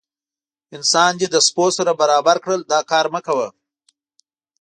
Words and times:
انسان 0.75 1.11
دې 1.19 1.27
له 1.33 1.39
سپو 1.47 1.65
سره 1.77 1.91
برابر 2.01 2.37
کړل 2.43 2.61
دا 2.71 2.79
کار 2.91 3.05
مه 3.13 3.21
کوه. 3.27 3.47